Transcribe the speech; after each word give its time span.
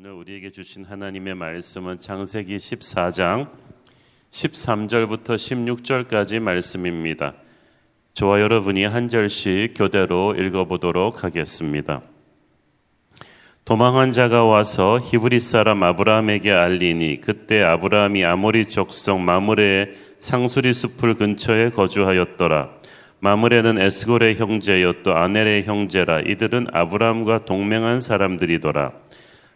오늘 0.00 0.12
우리에게 0.12 0.52
주신 0.52 0.84
하나님의 0.84 1.34
말씀은 1.34 1.98
창세기 1.98 2.56
14장 2.56 3.48
13절부터 4.30 5.34
16절까지 5.34 6.38
말씀입니다. 6.38 7.34
저와 8.14 8.40
여러분이 8.40 8.84
한 8.84 9.08
절씩 9.08 9.74
교대로 9.76 10.36
읽어보도록 10.36 11.24
하겠습니다. 11.24 12.02
도망한 13.64 14.12
자가 14.12 14.44
와서 14.44 15.00
히브리 15.02 15.40
사람 15.40 15.82
아브라함에게 15.82 16.52
알리니 16.52 17.20
그때 17.20 17.64
아브라함이 17.64 18.24
아모리 18.24 18.66
족속 18.66 19.20
마므레의 19.20 19.94
상수리 20.20 20.74
숲을 20.74 21.14
근처에 21.14 21.70
거주하였더라. 21.70 22.70
마므레는 23.18 23.80
에스골의 23.80 24.36
형제여 24.36 25.02
또 25.02 25.16
아넬의 25.16 25.64
형제라 25.64 26.20
이들은 26.20 26.68
아브라함과 26.72 27.46
동맹한 27.46 27.98
사람들이더라. 27.98 28.92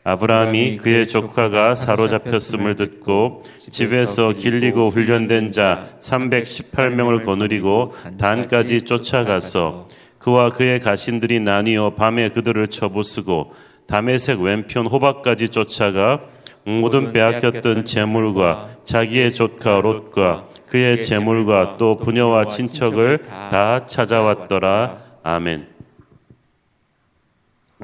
아브라함이 0.04 0.78
그의 0.78 1.06
조카가 1.06 1.76
사로잡혔음을 1.76 2.74
듣고 2.74 3.42
집에서 3.58 4.32
길리고 4.32 4.90
훈련된 4.90 5.52
자 5.52 5.90
318명을 6.00 7.24
거느리고 7.24 7.92
단까지 8.18 8.82
쫓아가서 8.82 9.88
그와 10.18 10.50
그의 10.50 10.80
가신들이 10.80 11.40
나뉘어 11.40 11.94
밤에 11.94 12.30
그들을 12.30 12.66
쳐부수고 12.66 13.54
담에색 13.86 14.40
왼편 14.40 14.86
호박까지 14.86 15.50
쫓아가 15.50 16.20
모든 16.64 17.12
빼앗겼던 17.12 17.84
재물과 17.84 18.70
자기의 18.84 19.32
조카 19.32 19.80
롯과 19.80 20.48
그의 20.66 21.02
재물과 21.02 21.76
또 21.76 21.98
부녀와 21.98 22.46
친척을 22.46 23.22
다 23.50 23.86
찾아왔더라. 23.86 24.98
아멘. 25.22 25.66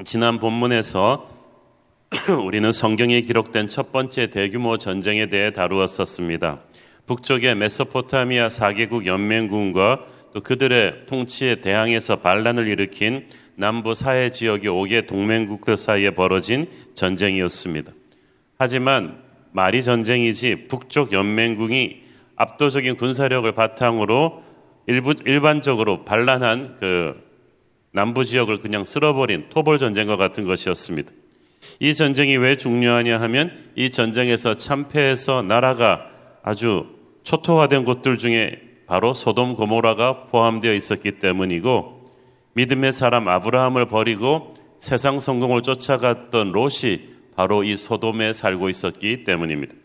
지난 0.05 0.39
본문에서 0.39 1.38
우리는 2.43 2.71
성경에 2.71 3.21
기록된 3.21 3.67
첫 3.67 3.91
번째 3.91 4.31
대규모 4.31 4.77
전쟁에 4.77 5.27
대해 5.27 5.51
다루었었습니다. 5.51 6.59
북쪽의 7.05 7.55
메소포타미아 7.55 8.47
4개국 8.47 9.05
연맹군과 9.05 10.05
또 10.33 10.41
그들의 10.41 11.05
통치에 11.05 11.61
대항해서 11.61 12.17
반란을 12.17 12.67
일으킨 12.67 13.27
남부 13.55 13.93
사해 13.93 14.31
지역의 14.31 14.71
5개 14.71 15.05
동맹국들 15.05 15.77
사이에 15.77 16.11
벌어진 16.11 16.67
전쟁이었습니다. 16.95 17.91
하지만 18.57 19.21
말이 19.51 19.83
전쟁이지 19.83 20.67
북쪽 20.67 21.11
연맹군이 21.11 22.01
압도적인 22.35 22.95
군사력을 22.95 23.51
바탕으로 23.51 24.43
일부, 24.87 25.13
일반적으로 25.25 26.05
반란한 26.05 26.75
그 26.79 27.21
남부 27.91 28.25
지역을 28.25 28.59
그냥 28.59 28.85
쓸어버린 28.85 29.45
토벌 29.49 29.77
전쟁과 29.77 30.15
같은 30.15 30.45
것이었습니다. 30.45 31.11
이 31.79 31.93
전쟁이 31.93 32.37
왜 32.37 32.57
중요하냐 32.57 33.19
하면 33.21 33.51
이 33.75 33.89
전쟁에서 33.89 34.55
참패해서 34.55 35.43
나라가 35.43 36.07
아주 36.43 36.87
초토화된 37.23 37.85
곳들 37.85 38.17
중에 38.17 38.61
바로 38.87 39.13
소돔 39.13 39.55
고모라가 39.55 40.25
포함되어 40.25 40.73
있었기 40.73 41.19
때문이고 41.19 41.99
믿음의 42.53 42.91
사람 42.91 43.27
아브라함을 43.27 43.85
버리고 43.87 44.55
세상 44.79 45.19
성공을 45.19 45.61
쫓아갔던 45.61 46.51
롯이 46.51 47.01
바로 47.35 47.63
이 47.63 47.77
소돔에 47.77 48.33
살고 48.33 48.69
있었기 48.69 49.23
때문입니다. 49.23 49.75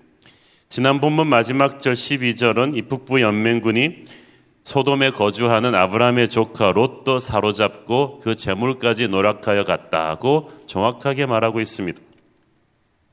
지난 0.68 1.00
본문 1.00 1.28
마지막 1.28 1.78
절 1.78 1.92
12절은 1.92 2.76
이 2.76 2.82
북부 2.82 3.20
연맹군이 3.20 4.06
소돔에 4.64 5.10
거주하는 5.10 5.74
아브라함의 5.74 6.30
조카 6.30 6.72
롯도 6.72 7.18
사로잡고 7.18 8.18
그 8.18 8.34
재물까지 8.34 9.08
노력하여 9.08 9.64
갔다고 9.64 10.50
정확하게 10.66 11.26
말하고 11.26 11.60
있습니다. 11.60 12.00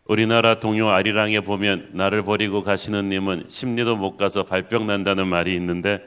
우리나라 0.05 0.59
동요 0.59 0.89
아리랑에 0.89 1.41
보면 1.41 1.89
나를 1.91 2.23
버리고 2.23 2.63
가시는 2.63 3.09
님은 3.09 3.45
심리도 3.49 3.97
못 3.97 4.16
가서 4.16 4.43
발병 4.43 4.88
난다는 4.88 5.27
말이 5.27 5.53
있는데 5.55 5.99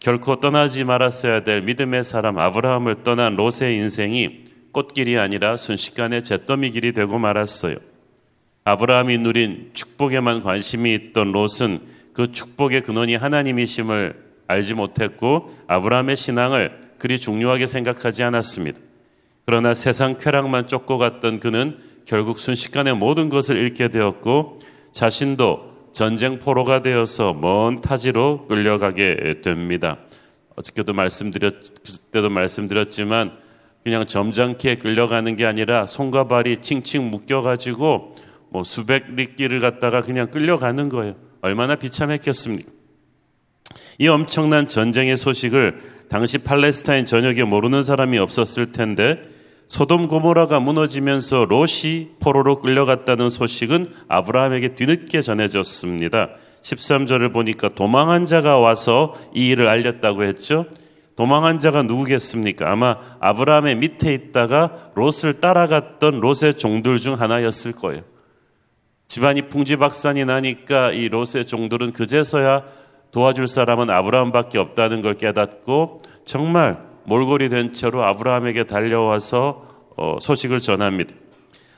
결코 0.00 0.40
떠나지 0.40 0.84
말았어야 0.84 1.44
될 1.44 1.60
믿음의 1.62 2.02
사람 2.02 2.38
아브라함을 2.38 3.02
떠난 3.02 3.36
롯의 3.36 3.76
인생이 3.76 4.44
꽃길이 4.72 5.18
아니라 5.18 5.58
순식간에 5.58 6.22
잿더미 6.22 6.70
길이 6.70 6.92
되고 6.92 7.18
말았어요. 7.18 7.76
아브라함이 8.64 9.18
누린 9.18 9.70
축복에만 9.74 10.40
관심이 10.40 10.94
있던 10.94 11.32
롯은 11.32 11.80
그 12.14 12.32
축복의 12.32 12.82
근원이 12.82 13.16
하나님이심을 13.16 14.31
알지 14.52 14.74
못했고 14.74 15.54
아브라함의 15.66 16.16
신앙을 16.16 16.92
그리 16.98 17.18
중요하게 17.18 17.66
생각하지 17.66 18.22
않았습니다. 18.22 18.78
그러나 19.44 19.74
세상 19.74 20.16
쾌락만 20.18 20.68
쫓고 20.68 20.98
갔던 20.98 21.40
그는 21.40 21.78
결국 22.04 22.38
순식간에 22.38 22.92
모든 22.92 23.28
것을 23.28 23.56
잃게 23.56 23.88
되었고 23.88 24.60
자신도 24.92 25.72
전쟁 25.92 26.38
포로가 26.38 26.80
되어서 26.82 27.32
먼 27.34 27.80
타지로 27.80 28.46
끌려가게 28.46 29.40
됩니다. 29.42 29.98
어저께도 30.56 30.92
말씀드렸, 30.92 31.54
그때도 31.84 32.30
말씀드렸지만 32.30 33.32
그냥 33.84 34.06
점잖게 34.06 34.76
끌려가는 34.76 35.34
게 35.36 35.44
아니라 35.44 35.86
손과 35.86 36.28
발이 36.28 36.58
칭칭 36.58 37.10
묶여가지고 37.10 38.12
뭐 38.50 38.64
수백 38.64 39.14
리길을 39.14 39.58
갔다가 39.60 40.02
그냥 40.02 40.30
끌려가는 40.30 40.88
거예요. 40.88 41.14
얼마나 41.40 41.74
비참했겠습니까? 41.74 42.70
이 43.98 44.08
엄청난 44.08 44.68
전쟁의 44.68 45.16
소식을 45.16 45.80
당시 46.08 46.38
팔레스타인 46.38 47.06
전역에 47.06 47.44
모르는 47.44 47.82
사람이 47.82 48.18
없었을 48.18 48.72
텐데 48.72 49.18
소돔 49.68 50.08
고모라가 50.08 50.60
무너지면서 50.60 51.46
롯이 51.46 52.10
포로로 52.20 52.60
끌려갔다는 52.60 53.30
소식은 53.30 53.86
아브라함에게 54.08 54.74
뒤늦게 54.74 55.22
전해졌습니다. 55.22 56.30
13절을 56.60 57.32
보니까 57.32 57.70
도망한 57.70 58.26
자가 58.26 58.58
와서 58.58 59.14
이 59.34 59.48
일을 59.48 59.68
알렸다고 59.68 60.24
했죠. 60.24 60.66
도망한 61.16 61.58
자가 61.58 61.82
누구겠습니까? 61.82 62.70
아마 62.70 62.96
아브라함의 63.20 63.76
밑에 63.76 64.12
있다가 64.12 64.90
롯을 64.94 65.40
따라갔던 65.40 66.20
롯의 66.20 66.54
종들 66.58 66.98
중 66.98 67.20
하나였을 67.20 67.72
거예요. 67.72 68.02
집안이 69.08 69.48
풍지박산이 69.48 70.24
나니까 70.24 70.92
이 70.92 71.08
롯의 71.08 71.46
종들은 71.46 71.92
그제서야 71.92 72.64
도와줄 73.12 73.46
사람은 73.46 73.90
아브라함밖에 73.90 74.58
없다는 74.58 75.02
걸 75.02 75.14
깨닫고 75.14 76.02
정말 76.24 76.78
몰골이 77.04 77.48
된 77.48 77.72
채로 77.72 78.04
아브라함에게 78.04 78.64
달려와서 78.64 79.66
어, 79.96 80.18
소식을 80.20 80.60
전합니다. 80.60 81.14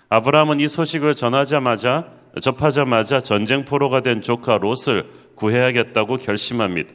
아브라함은 0.09 0.61
이 0.61 0.69
소식을 0.69 1.15
전하자마자 1.15 2.09
접하자마자 2.41 3.21
전쟁 3.21 3.65
포로가 3.65 4.01
된 4.01 4.23
조카 4.23 4.59
롯을 4.59 5.09
구해야겠다고 5.35 6.17
결심합니다. 6.17 6.93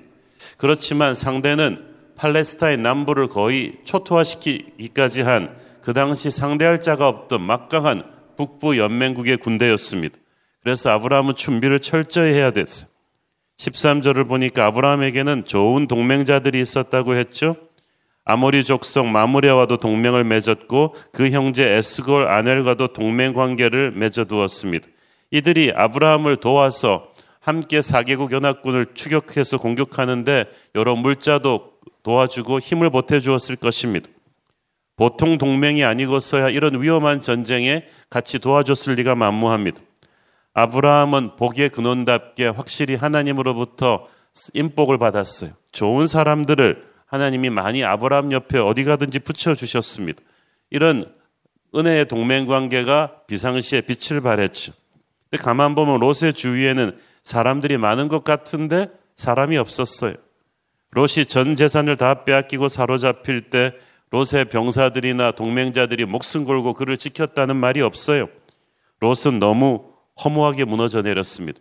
그렇지만 0.58 1.16
상대는 1.16 1.86
팔레스타인 2.16 2.82
남부를 2.82 3.28
거의 3.28 3.76
초토화시키기까지 3.84 5.22
한 5.22 5.70
그 5.82 5.94
당시 5.94 6.30
상대할 6.30 6.80
자가 6.80 7.08
없던 7.08 7.42
막강한 7.42 8.04
북부 8.38 8.78
연맹국의 8.78 9.38
군대였습니다. 9.38 10.18
그래서 10.62 10.92
아브라함은 10.92 11.36
준비를 11.36 11.80
철저히 11.80 12.34
해야 12.34 12.52
됐어요. 12.52 12.89
13절을 13.60 14.28
보니까 14.28 14.68
아브라함에게는 14.68 15.44
좋은 15.46 15.88
동맹자들이 15.88 16.62
있었다고 16.62 17.16
했죠. 17.16 17.58
아모리 18.24 18.64
족속 18.64 19.08
마무리아와도 19.08 19.78
동맹을 19.78 20.24
맺었고 20.24 20.96
그 21.12 21.30
형제 21.32 21.68
에스골 21.68 22.28
아넬과도 22.28 22.90
동맹 22.90 23.34
관계를 23.34 23.92
맺어 23.92 24.26
두었습니다. 24.26 24.88
이들이 25.32 25.74
아브라함을 25.76 26.38
도와서 26.38 27.12
함께 27.40 27.82
사개국 27.82 28.32
연합군을 28.32 28.94
추격해서 28.94 29.58
공격하는데 29.58 30.46
여러 30.76 30.96
물자도 30.96 31.74
도와주고 32.04 32.60
힘을 32.60 32.90
보태 32.90 33.20
주었을 33.20 33.56
것입니다. 33.56 34.10
보통 34.96 35.38
동맹이 35.38 35.84
아니고서야 35.84 36.50
이런 36.50 36.82
위험한 36.82 37.22
전쟁에 37.22 37.86
같이 38.10 38.40
도와줬을 38.40 38.94
리가 38.94 39.16
만무합니다. 39.16 39.82
아브라함은 40.54 41.36
복의 41.36 41.70
근원답게 41.70 42.48
확실히 42.48 42.96
하나님으로부터 42.96 44.08
인복을 44.54 44.98
받았어요. 44.98 45.52
좋은 45.72 46.08
사람들을 46.08 46.90
하나님이 47.06 47.50
많이 47.50 47.84
아브라함 47.84 48.32
옆에 48.32 48.60
어디 48.60 48.84
가든지 48.84 49.20
붙여 49.20 49.56
주셨습니다. 49.56 50.22
이런 50.70 51.12
은혜의 51.76 52.08
동맹 52.08 52.48
관계가 52.48 53.22
비상시에 53.28 53.82
빛을 53.82 54.22
발했죠. 54.22 54.74
근데 55.30 55.44
가만 55.44 55.76
보면 55.76 56.00
롯의 56.00 56.34
주위에는 56.34 56.98
사람들이 57.24 57.78
많은 57.78 58.08
것 58.08 58.24
같은데 58.24 58.90
사람이 59.16 59.58
없었어요. 59.58 60.14
롯이 60.92 61.26
전 61.28 61.56
재산을 61.56 61.98
다 61.98 62.24
빼앗기고 62.24 62.68
사로잡힐 62.68 63.50
때 63.50 63.74
롯의 64.10 64.46
병사들이나 64.50 65.32
동맹자들이 65.32 66.06
목숨 66.06 66.46
걸고 66.46 66.74
그를 66.74 66.98
지켰다는 66.98 67.56
말이 67.56 67.82
없어요. 67.82 68.28
롯은 69.00 69.40
너무 69.40 69.89
허무하게 70.24 70.66
무너져 70.66 71.02
내렸습니다. 71.02 71.60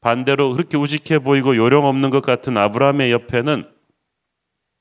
반대로 0.00 0.52
그렇게 0.52 0.76
우직해 0.76 1.18
보이고 1.18 1.56
요령 1.56 1.84
없는 1.84 2.10
것 2.10 2.22
같은 2.22 2.56
아브라함의 2.56 3.10
옆에는 3.12 3.68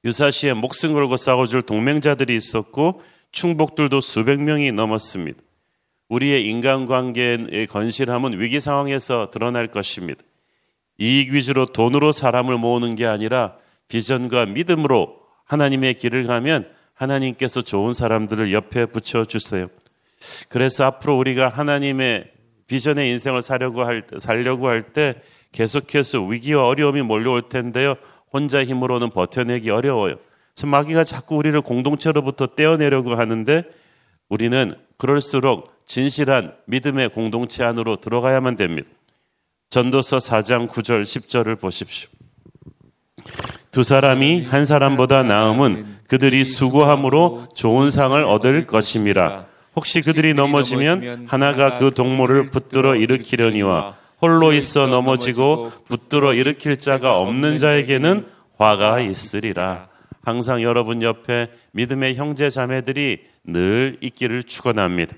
유사시에 0.05 0.53
목숨 0.53 0.93
걸고 0.93 1.17
싸워줄 1.17 1.63
동맹자들이 1.63 2.35
있었고 2.35 3.01
충복들도 3.31 3.99
수백 3.99 4.39
명이 4.41 4.71
넘었습니다. 4.71 5.39
우리의 6.09 6.47
인간관계의 6.47 7.67
건실함은 7.67 8.39
위기 8.39 8.59
상황에서 8.59 9.29
드러날 9.31 9.67
것입니다. 9.67 10.21
이익 10.99 11.33
위주로 11.33 11.65
돈으로 11.65 12.11
사람을 12.11 12.57
모으는 12.57 12.95
게 12.95 13.05
아니라 13.05 13.55
비전과 13.87 14.47
믿음으로 14.47 15.19
하나님의 15.45 15.95
길을 15.95 16.25
가면 16.25 16.69
하나님께서 16.93 17.61
좋은 17.61 17.93
사람들을 17.93 18.53
옆에 18.53 18.85
붙여 18.87 19.25
주세요. 19.25 19.67
그래서 20.49 20.85
앞으로 20.85 21.17
우리가 21.17 21.49
하나님의 21.49 22.31
비전의 22.67 23.09
인생을 23.11 23.41
살려고 23.41 23.83
할 23.83 24.05
때, 24.07 24.19
살려고 24.19 24.67
할 24.67 24.93
때 24.93 25.15
계속해서 25.51 26.23
위기와 26.23 26.67
어려움이 26.67 27.01
몰려올 27.01 27.49
텐데요. 27.49 27.95
혼자 28.31 28.63
힘으로는 28.63 29.09
버텨내기 29.09 29.69
어려워요. 29.69 30.15
그래서 30.53 30.67
마귀가 30.67 31.03
자꾸 31.03 31.37
우리를 31.37 31.59
공동체로부터 31.61 32.47
떼어내려고 32.47 33.15
하는데 33.15 33.63
우리는 34.29 34.71
그럴수록 34.97 35.73
진실한 35.85 36.53
믿음의 36.65 37.09
공동체 37.09 37.63
안으로 37.63 37.95
들어가야만 37.97 38.57
됩니다. 38.57 38.89
전도서 39.69 40.17
4장 40.17 40.67
9절 40.69 41.03
10절을 41.03 41.59
보십시오. 41.59 42.09
두 43.71 43.83
사람이 43.83 44.43
한 44.45 44.65
사람보다 44.65 45.23
나음은 45.23 45.99
그들이 46.07 46.43
수고함으로 46.45 47.47
좋은 47.55 47.89
상을 47.89 48.21
얻을 48.23 48.65
것임이라. 48.65 49.45
혹시 49.77 50.01
그들이 50.01 50.33
넘어지면 50.33 51.27
하나가 51.29 51.77
그 51.77 51.93
동물을 51.93 52.49
붙들어 52.49 52.95
일으키려니와 52.95 53.95
홀로 54.19 54.51
있어 54.51 54.87
넘어지고 54.87 55.71
붙들어 55.87 56.33
일으킬 56.33 56.77
자가 56.77 57.19
없는 57.19 57.59
자에게는 57.59 58.25
화가 58.57 59.01
있으리라. 59.01 59.87
항상 60.23 60.63
여러분 60.63 61.03
옆에 61.03 61.49
믿음의 61.73 62.15
형제 62.15 62.49
자매들이 62.49 63.19
늘 63.43 63.97
있기를 64.01 64.43
축원합니다. 64.45 65.15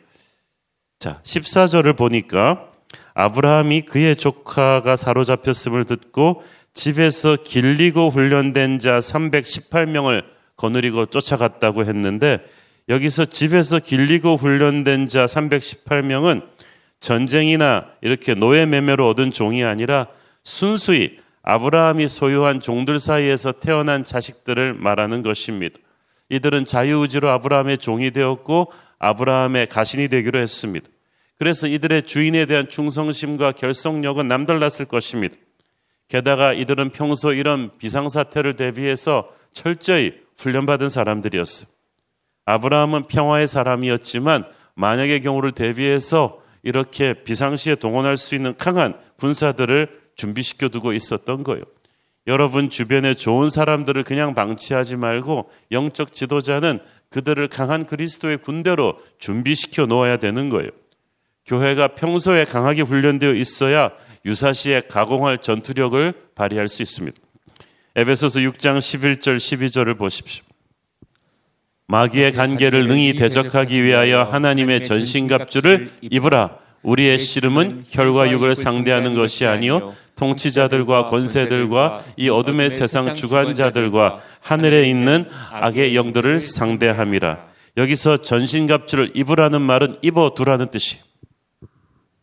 자, 0.99 1.21
14절을 1.23 1.95
보니까 1.95 2.69
아브라함이 3.13 3.83
그의 3.83 4.17
조카가 4.17 4.97
사로잡혔음을 4.97 5.85
듣고 5.85 6.43
집에서 6.73 7.37
길리고 7.37 8.09
훈련된 8.09 8.79
자 8.79 8.99
318명을 8.99 10.25
거느리고 10.57 11.05
쫓아갔다고 11.05 11.85
했는데 11.85 12.39
여기서 12.89 13.25
집에서 13.25 13.79
길리고 13.79 14.35
훈련된 14.35 15.07
자 15.07 15.25
318명은 15.25 16.43
전쟁이나 16.99 17.85
이렇게 18.01 18.33
노예 18.33 18.65
매매로 18.65 19.07
얻은 19.07 19.31
종이 19.31 19.63
아니라 19.63 20.07
순수히 20.43 21.19
아브라함이 21.43 22.07
소유한 22.07 22.59
종들 22.59 22.99
사이에서 22.99 23.53
태어난 23.53 24.03
자식들을 24.03 24.73
말하는 24.73 25.21
것입니다. 25.21 25.79
이들은 26.29 26.65
자유의지로 26.65 27.29
아브라함의 27.29 27.77
종이 27.77 28.11
되었고 28.11 28.71
아브라함의 28.97 29.67
가신이 29.67 30.09
되기로 30.09 30.39
했습니다. 30.39 30.87
그래서 31.37 31.67
이들의 31.67 32.03
주인에 32.03 32.45
대한 32.45 32.67
충성심과 32.67 33.53
결속력은 33.53 34.27
남달랐을 34.27 34.85
것입니다. 34.89 35.37
게다가 36.09 36.53
이들은 36.53 36.89
평소 36.89 37.33
이런 37.33 37.71
비상사태를 37.77 38.55
대비해서 38.55 39.29
철저히 39.53 40.13
훈련받은 40.37 40.89
사람들이었어요. 40.89 41.78
아브라함은 42.49 43.03
평화의 43.03 43.47
사람이었지만 43.47 44.43
만약의 44.73 45.21
경우를 45.21 45.51
대비해서 45.51 46.41
이렇게 46.63 47.13
비상시에 47.23 47.75
동원할 47.75 48.17
수 48.17 48.33
있는 48.33 48.55
강한 48.57 48.95
군사들을 49.17 49.87
준비시켜 50.15 50.69
두고 50.69 50.93
있었던 50.93 51.43
거예요. 51.43 51.63
여러분 52.25 52.71
주변에 52.71 53.13
좋은 53.13 53.49
사람들을 53.49 54.03
그냥 54.03 54.33
방치하지 54.33 54.95
말고 54.95 55.49
영적 55.71 56.13
지도자는 56.13 56.79
그들을 57.09 57.47
강한 57.49 57.85
그리스도의 57.85 58.39
군대로 58.39 58.97
준비시켜 59.19 59.85
놓아야 59.85 60.17
되는 60.17 60.49
거예요. 60.49 60.69
교회가 61.45 61.89
평소에 61.89 62.45
강하게 62.45 62.81
훈련되어 62.81 63.33
있어야 63.33 63.91
유사시에 64.25 64.81
가공할 64.89 65.37
전투력을 65.39 66.13
발휘할 66.33 66.67
수 66.67 66.81
있습니다. 66.81 67.17
에베소서 67.95 68.39
6장 68.41 68.77
11절 68.79 69.37
12절을 69.37 69.97
보십시오. 69.97 70.48
마귀의 71.89 72.33
관계를 72.33 72.87
능히 72.87 73.15
대적하기 73.15 73.83
위하여 73.83 74.21
하나님의 74.21 74.83
전신갑주를 74.83 75.91
입으라. 76.01 76.57
우리의 76.83 77.17
씨름은 77.17 77.85
혈과 77.89 78.31
육을 78.31 78.55
상대하는 78.55 79.15
것이 79.15 79.45
아니요 79.45 79.93
통치자들과 80.15 81.05
권세들과 81.05 82.03
이 82.15 82.29
어둠의 82.29 82.69
세상 82.69 83.15
주관자들과 83.15 84.21
하늘에 84.39 84.87
있는 84.87 85.25
악의 85.51 85.95
영들을 85.95 86.39
상대함이라. 86.39 87.47
여기서 87.75 88.17
전신갑주를 88.17 89.13
입으라는 89.15 89.59
말은 89.59 89.97
입어 90.03 90.35
두라는 90.35 90.69
뜻이. 90.69 90.99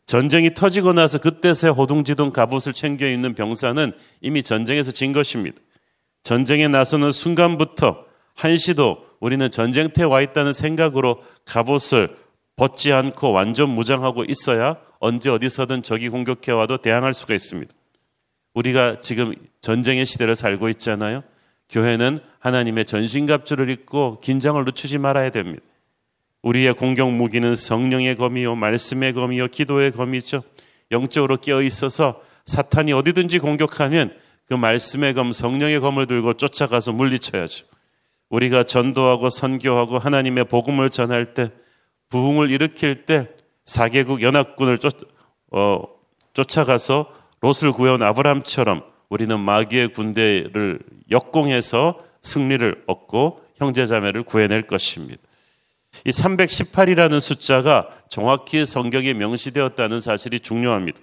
전쟁이 0.07 0.55
터지고 0.55 0.93
나서 0.93 1.19
그때서야 1.19 1.73
호둥지둥 1.73 2.31
갑옷을 2.31 2.73
챙겨 2.73 3.09
입는 3.09 3.35
병사는 3.35 3.93
이미 4.21 4.45
전쟁에서 4.45 4.93
진 4.93 5.13
것입니다. 5.13 5.59
전쟁에 6.23 6.69
나서는 6.69 7.11
순간부터 7.11 8.05
한시도 8.37 9.06
우리는 9.21 9.51
전쟁터에 9.51 10.05
와 10.05 10.21
있다는 10.21 10.53
생각으로 10.53 11.23
갑옷을 11.45 12.17
벗지 12.57 12.93
않고 12.93 13.33
완전 13.33 13.71
무장하고 13.71 14.25
있어야 14.25 14.77
언제 14.99 15.31
어디서든 15.31 15.83
적이 15.83 16.09
공격해 16.09 16.53
와도 16.53 16.79
대항할 16.79 17.13
수가 17.15 17.35
있습니다. 17.35 17.73
우리가 18.55 19.01
지금 19.01 19.35
전쟁의 19.61 20.07
시대를 20.07 20.35
살고 20.35 20.69
있잖아요. 20.71 21.23
교회는 21.69 22.19
하나님의 22.39 22.87
전신갑주를 22.87 23.69
입고 23.71 24.21
긴장을 24.21 24.65
늦추지 24.65 24.99
말아야 24.99 25.31
됩니다. 25.31 25.63
우리의 26.43 26.75
공격 26.75 27.13
무기는 27.13 27.55
성령의 27.55 28.17
검이요, 28.17 28.55
말씀의 28.55 29.13
검이요, 29.13 29.49
기도의 29.49 29.91
검이죠. 29.91 30.43
영적으로 30.93 31.37
깨어 31.39 31.63
있어서 31.63 32.23
사탄이 32.45 32.93
어디든지 32.93 33.41
공격하면 33.41 34.15
그 34.47 34.55
말씀의 34.55 35.15
검, 35.15 35.33
성령의 35.33 35.81
검을 35.81 36.07
들고 36.07 36.35
쫓아가서 36.35 36.93
물리쳐야죠. 36.93 37.67
우리가 38.31 38.65
전도하고 38.65 39.31
선교하고 39.31 39.99
하나님의 39.99 40.45
복음을 40.45 40.91
전할 40.91 41.35
때, 41.35 41.51
부흥을 42.11 42.51
일으킬 42.51 43.07
때, 43.07 43.29
사개국 43.65 44.23
연합군을 44.23 44.79
쫓, 44.79 44.95
어, 45.53 45.83
쫓아가서 46.35 47.13
롯을 47.41 47.73
구해온 47.73 48.03
아브람처럼 48.03 48.83
우리는 49.09 49.39
마귀의 49.39 49.89
군대를 49.89 50.81
역공해서 51.11 52.01
승리를 52.23 52.85
얻고 52.87 53.41
형제자매를 53.57 54.25
구해낼 54.25 54.63
것입니다. 54.63 55.23
이 56.05 56.11
318이라는 56.11 57.21
숫자가 57.21 57.89
정확히 58.09 58.67
성경에 58.67 59.15
명시되었다는 59.15 60.01
사실이 60.01 60.41
중요합니다. 60.41 60.99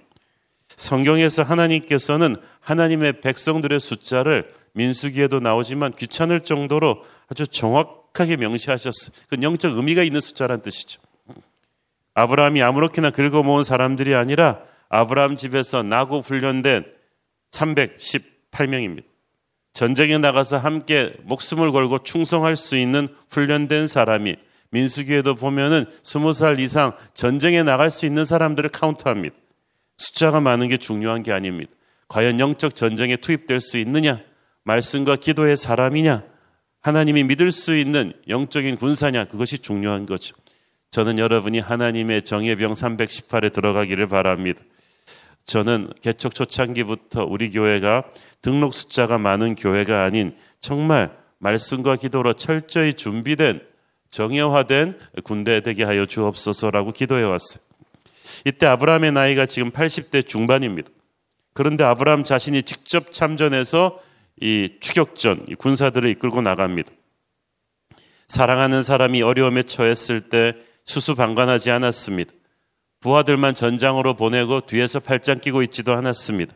성경에서 0.68 1.42
하나님께서는 1.42 2.36
하나님의 2.60 3.20
백성들의 3.20 3.80
숫자를 3.80 4.52
민수기에도 4.72 5.40
나오지만 5.40 5.92
귀찮을 5.92 6.40
정도로 6.40 7.04
아주 7.30 7.46
정확하게 7.46 8.36
명시하셨어요. 8.36 9.16
그 9.28 9.36
영적 9.40 9.76
의미가 9.76 10.02
있는 10.02 10.20
숫자란 10.20 10.62
뜻이죠. 10.62 11.00
아브라함이 12.14 12.62
아무렇게나 12.62 13.10
긁어 13.10 13.42
모은 13.42 13.62
사람들이 13.62 14.14
아니라 14.14 14.60
아브라함 14.88 15.36
집에서 15.36 15.82
나고 15.82 16.20
훈련된 16.20 16.86
318명입니다. 17.50 19.04
전쟁에 19.72 20.18
나가서 20.18 20.58
함께 20.58 21.14
목숨을 21.24 21.72
걸고 21.72 22.04
충성할 22.04 22.54
수 22.54 22.76
있는 22.76 23.08
훈련된 23.30 23.88
사람이 23.88 24.36
민수기에도 24.70 25.34
보면은 25.34 25.86
20살 26.02 26.60
이상 26.60 26.92
전쟁에 27.12 27.62
나갈 27.64 27.90
수 27.90 28.06
있는 28.06 28.24
사람들을 28.24 28.70
카운트합니다. 28.70 29.34
숫자가 29.96 30.40
많은 30.40 30.68
게 30.68 30.76
중요한 30.76 31.22
게 31.22 31.32
아닙니다. 31.32 31.72
과연 32.08 32.38
영적 32.38 32.76
전쟁에 32.76 33.16
투입될 33.16 33.60
수 33.60 33.78
있느냐? 33.78 34.20
말씀과 34.62 35.16
기도의 35.16 35.56
사람이냐? 35.56 36.22
하나님이 36.84 37.24
믿을 37.24 37.50
수 37.50 37.74
있는 37.74 38.12
영적인 38.28 38.76
군사냐? 38.76 39.24
그것이 39.24 39.58
중요한 39.58 40.04
거죠. 40.04 40.36
저는 40.90 41.18
여러분이 41.18 41.58
하나님의 41.58 42.22
정예병 42.24 42.74
318에 42.74 43.54
들어가기를 43.54 44.06
바랍니다. 44.06 44.60
저는 45.44 45.90
개척 46.02 46.34
초창기부터 46.34 47.24
우리 47.24 47.50
교회가 47.50 48.04
등록 48.42 48.74
숫자가 48.74 49.16
많은 49.16 49.54
교회가 49.54 50.04
아닌 50.04 50.36
정말 50.60 51.16
말씀과 51.38 51.96
기도로 51.96 52.34
철저히 52.34 52.92
준비된 52.92 53.62
정예화된 54.10 54.98
군대 55.24 55.60
되게 55.60 55.84
하여 55.84 56.04
주옵소서라고 56.04 56.92
기도해 56.92 57.22
왔어요. 57.22 57.64
이때 58.44 58.66
아브라함의 58.66 59.12
나이가 59.12 59.46
지금 59.46 59.70
80대 59.70 60.28
중반입니다. 60.28 60.90
그런데 61.54 61.82
아브라함 61.82 62.24
자신이 62.24 62.62
직접 62.62 63.10
참전해서 63.10 64.00
이 64.40 64.76
추격전, 64.80 65.46
이 65.48 65.54
군사들을 65.54 66.08
이끌고 66.10 66.42
나갑니다. 66.42 66.90
사랑하는 68.28 68.82
사람이 68.82 69.22
어려움에 69.22 69.62
처했을 69.62 70.22
때 70.28 70.54
수수방관하지 70.84 71.70
않았습니다. 71.70 72.32
부하들만 73.00 73.54
전장으로 73.54 74.14
보내고 74.14 74.62
뒤에서 74.62 74.98
팔짱 74.98 75.40
끼고 75.40 75.62
있지도 75.64 75.92
않았습니다. 75.92 76.54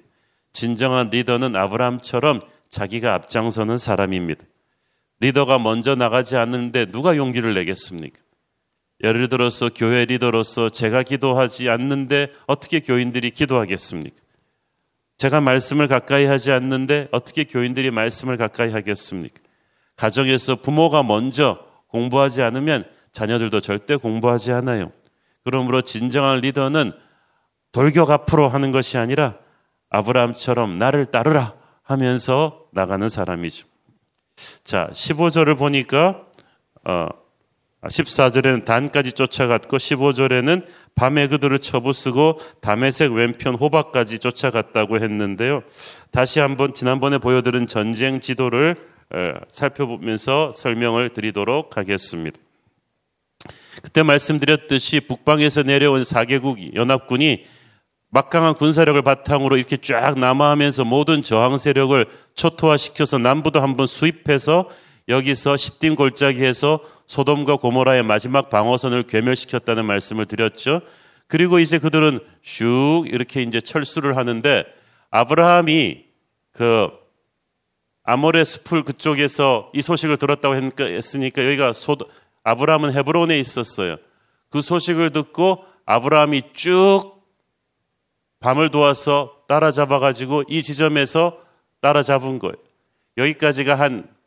진정한 0.52 1.10
리더는 1.10 1.54
아브라함처럼 1.54 2.40
자기가 2.70 3.14
앞장서는 3.14 3.76
사람입니다. 3.76 4.42
리더가 5.20 5.58
먼저 5.58 5.94
나가지 5.94 6.36
않는데 6.36 6.86
누가 6.86 7.16
용기를 7.16 7.54
내겠습니까? 7.54 8.18
예를 9.04 9.28
들어서 9.28 9.70
교회 9.74 10.04
리더로서 10.04 10.70
제가 10.70 11.02
기도하지 11.02 11.68
않는데 11.68 12.32
어떻게 12.46 12.80
교인들이 12.80 13.30
기도하겠습니까? 13.30 14.16
제가 15.18 15.40
말씀을 15.40 15.88
가까이 15.88 16.26
하지 16.26 16.52
않는데 16.52 17.08
어떻게 17.10 17.44
교인들이 17.44 17.90
말씀을 17.90 18.36
가까이 18.36 18.70
하겠습니까? 18.70 19.40
가정에서 19.96 20.56
부모가 20.56 21.02
먼저 21.02 21.58
공부하지 21.88 22.42
않으면 22.42 22.84
자녀들도 23.12 23.60
절대 23.60 23.96
공부하지 23.96 24.52
않아요. 24.52 24.92
그러므로 25.42 25.82
진정한 25.82 26.38
리더는 26.38 26.92
돌격 27.72 28.10
앞으로 28.10 28.48
하는 28.48 28.70
것이 28.70 28.96
아니라 28.96 29.36
아브라함처럼 29.90 30.78
나를 30.78 31.06
따르라 31.06 31.54
하면서 31.82 32.66
나가는 32.72 33.08
사람이죠. 33.08 33.66
자, 34.62 34.88
15절을 34.92 35.58
보니까 35.58 36.26
어, 36.84 37.08
14절에는 37.82 38.64
단까지 38.64 39.12
쫓아갔고 39.12 39.78
15절에는 39.78 40.64
밤에 40.94 41.28
그들을 41.28 41.58
처부수고 41.58 42.40
담에색 42.60 43.12
왼편 43.12 43.54
호박까지 43.54 44.18
쫓아갔다고 44.18 44.96
했는데요. 44.96 45.62
다시 46.10 46.40
한번 46.40 46.74
지난번에 46.74 47.18
보여드린 47.18 47.66
전쟁 47.66 48.20
지도를 48.20 48.76
살펴보면서 49.50 50.52
설명을 50.52 51.10
드리도록 51.10 51.76
하겠습니다. 51.76 52.38
그때 53.82 54.02
말씀드렸듯이 54.02 55.00
북방에서 55.00 55.62
내려온 55.62 56.02
4개국 56.02 56.74
연합군이 56.74 57.44
막강한 58.10 58.54
군사력을 58.54 59.00
바탕으로 59.02 59.56
이렇게 59.56 59.76
쫙 59.76 60.18
남하하면서 60.18 60.84
모든 60.84 61.22
저항 61.22 61.58
세력을 61.58 62.06
초토화시켜서 62.34 63.18
남부도 63.18 63.60
한번 63.60 63.86
수입해서 63.86 64.68
여기서 65.08 65.56
시딤 65.56 65.94
골짜기에서 65.94 66.80
소돔과 67.08 67.56
고모라의 67.56 68.04
마지막 68.04 68.50
방어선을 68.50 69.04
괴멸시켰다는 69.04 69.86
말씀을 69.86 70.26
드렸죠. 70.26 70.82
그리고 71.26 71.58
이제 71.58 71.78
그들은 71.78 72.20
슉 72.44 73.12
이렇게 73.12 73.42
이제 73.42 73.60
철수를 73.60 74.16
하는데 74.16 74.64
아브라함이 75.10 76.04
그 76.52 76.90
아모레 78.04 78.44
숲을 78.44 78.84
그쪽에서 78.84 79.70
이 79.74 79.82
소식을 79.82 80.18
들었다고 80.18 80.54
했으니까 80.80 81.44
여기가 81.44 81.72
소 81.72 81.96
아브라함은 82.44 82.94
헤브론에 82.94 83.38
있었어요. 83.38 83.96
그 84.50 84.60
소식을 84.60 85.10
듣고 85.10 85.64
아브라함이 85.86 86.52
쭉 86.52 87.18
밤을 88.40 88.70
도와서 88.70 89.34
따라잡아가지고 89.48 90.44
이 90.48 90.62
지점에서 90.62 91.38
따라잡은 91.80 92.38
거예요. 92.38 92.54
여기까지가 93.16 93.74
한 93.74 94.04
어, 94.04 94.17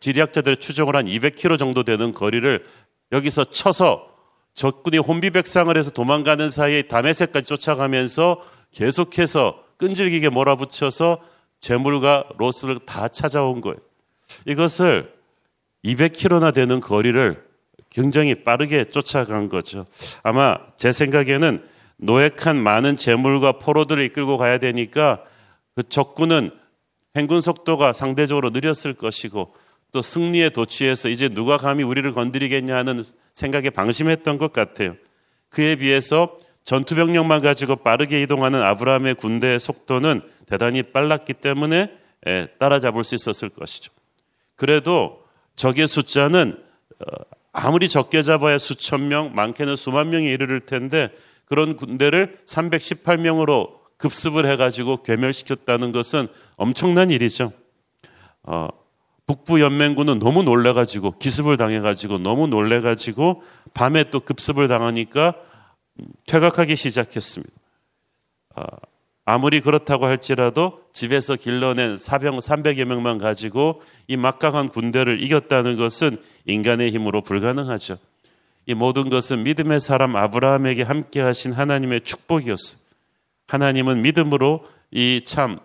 지리학자들 0.00 0.56
추정을 0.56 0.96
한 0.96 1.06
200km 1.06 1.58
정도 1.58 1.82
되는 1.82 2.12
거리를 2.12 2.64
여기서 3.12 3.44
쳐서 3.44 4.10
적군이 4.54 4.98
혼비백상을 4.98 5.76
해서 5.76 5.90
도망가는 5.90 6.48
사이에 6.48 6.82
담에색까지 6.82 7.46
쫓아가면서 7.46 8.40
계속해서 8.72 9.64
끈질기게 9.78 10.28
몰아붙여서 10.28 11.20
재물과 11.60 12.24
로스를 12.38 12.80
다 12.86 13.08
찾아온 13.08 13.60
거예요. 13.60 13.78
이것을 14.46 15.12
200km나 15.84 16.54
되는 16.54 16.80
거리를 16.80 17.44
굉장히 17.90 18.42
빠르게 18.42 18.86
쫓아간 18.86 19.48
거죠. 19.48 19.86
아마 20.22 20.56
제 20.76 20.92
생각에는 20.92 21.64
노획한 21.96 22.56
많은 22.56 22.96
재물과 22.96 23.52
포로들을 23.58 24.02
이끌고 24.04 24.36
가야 24.36 24.58
되니까 24.58 25.22
그 25.74 25.82
적군은 25.88 26.50
행군 27.16 27.40
속도가 27.40 27.92
상대적으로 27.92 28.50
느렸을 28.50 28.94
것이고 28.94 29.54
또 29.92 30.02
승리에 30.02 30.50
도취해서 30.50 31.08
이제 31.08 31.28
누가 31.28 31.56
감히 31.56 31.84
우리를 31.84 32.10
건드리겠냐 32.12 32.76
하는 32.76 33.02
생각에 33.32 33.70
방심했던 33.70 34.38
것 34.38 34.52
같아요. 34.52 34.96
그에 35.50 35.76
비해서 35.76 36.36
전투 36.64 36.96
병력만 36.96 37.42
가지고 37.42 37.76
빠르게 37.76 38.20
이동하는 38.22 38.62
아브라함의 38.62 39.14
군대의 39.16 39.60
속도는 39.60 40.22
대단히 40.46 40.82
빨랐기 40.82 41.34
때문에 41.34 41.92
예, 42.26 42.48
따라잡을 42.58 43.04
수 43.04 43.14
있었을 43.14 43.50
것이죠. 43.50 43.92
그래도 44.56 45.22
적의 45.56 45.86
숫자는 45.86 46.58
어, 47.00 47.04
아무리 47.52 47.88
적게 47.88 48.22
잡아야 48.22 48.58
수천 48.58 49.08
명, 49.08 49.32
많게는 49.34 49.76
수만 49.76 50.10
명이 50.10 50.26
이르를 50.30 50.60
텐데 50.60 51.10
그런 51.44 51.76
군대를 51.76 52.40
318명으로 52.46 53.84
급습을 53.98 54.50
해가지고 54.50 55.02
괴멸시켰다는 55.02 55.92
것은 55.92 56.28
엄청난 56.56 57.10
일이죠. 57.10 57.52
어, 58.42 58.68
북부 59.26 59.60
연맹군은 59.60 60.18
너무 60.18 60.42
놀래가지고 60.42 61.18
기습을 61.18 61.56
당해가지고 61.56 62.18
너무 62.18 62.46
놀래가지고 62.46 63.42
밤에 63.72 64.10
또 64.10 64.20
급습을 64.20 64.68
당하니까 64.68 65.34
퇴각하기 66.26 66.76
시작했습니다. 66.76 67.52
어, 68.56 68.62
아무리 69.24 69.60
그렇다고 69.60 70.04
할지라도 70.04 70.82
집에서 70.92 71.36
길러낸 71.36 71.96
사병 71.96 72.38
300여 72.38 72.84
명만 72.84 73.16
가지고 73.16 73.80
이 74.06 74.18
막강한 74.18 74.68
군대를 74.68 75.22
이겼다는 75.22 75.76
것은 75.76 76.18
인간의 76.44 76.90
힘으로 76.90 77.22
불가능하죠. 77.22 77.96
이 78.66 78.74
모든 78.74 79.08
것은 79.08 79.42
믿음의 79.42 79.80
사람 79.80 80.16
아브라함에게 80.16 80.82
함께 80.82 81.20
하신 81.22 81.52
하나님의 81.52 82.02
축복이었어요. 82.02 82.82
하나님은 83.48 84.02
믿음으로 84.02 84.66
이 84.90 85.22
참 85.24 85.56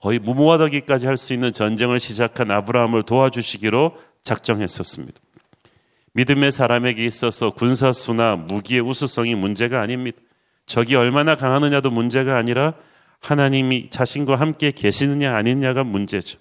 거의 0.00 0.18
무모하다기까지 0.18 1.06
할 1.06 1.16
수 1.16 1.34
있는 1.34 1.52
전쟁을 1.52 2.00
시작한 2.00 2.50
아브라함을 2.50 3.02
도와주시기로 3.04 3.96
작정했었습니다. 4.22 5.20
믿음의 6.14 6.52
사람에게 6.52 7.04
있어서 7.04 7.50
군사수나 7.50 8.36
무기의 8.36 8.80
우수성이 8.80 9.34
문제가 9.34 9.80
아닙니다. 9.80 10.18
적이 10.66 10.96
얼마나 10.96 11.34
강하느냐도 11.34 11.90
문제가 11.90 12.36
아니라 12.36 12.74
하나님이 13.20 13.90
자신과 13.90 14.36
함께 14.36 14.70
계시느냐 14.70 15.34
아니냐가 15.36 15.84
문제죠. 15.84 16.38